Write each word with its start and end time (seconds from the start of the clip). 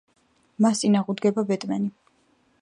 მას 0.65 0.81
წინ 0.83 0.97
აღუდგება 1.01 1.45
ბეტმენი. 1.53 1.93